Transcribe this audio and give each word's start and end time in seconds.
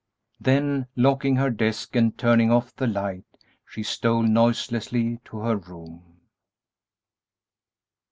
Then, 0.39 0.87
locking 0.95 1.35
her 1.35 1.51
desk 1.51 1.95
and 1.95 2.17
turning 2.17 2.51
off 2.51 2.75
the 2.75 2.87
light, 2.87 3.23
she 3.67 3.83
stole 3.83 4.23
noiselessly 4.23 5.19
to 5.25 5.37
her 5.41 5.55
room. 5.57 6.21